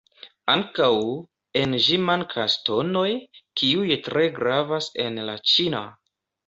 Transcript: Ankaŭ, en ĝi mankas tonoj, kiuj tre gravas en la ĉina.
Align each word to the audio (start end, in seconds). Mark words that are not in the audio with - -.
Ankaŭ, 0.53 0.87
en 1.61 1.75
ĝi 1.89 1.99
mankas 2.07 2.57
tonoj, 2.71 3.07
kiuj 3.61 3.87
tre 4.09 4.27
gravas 4.41 4.93
en 5.07 5.27
la 5.31 5.41
ĉina. 5.55 5.89